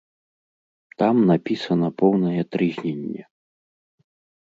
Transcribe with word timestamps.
Там 1.01 1.15
напісана 1.33 1.87
поўнае 2.01 2.41
трызненне! 2.57 3.23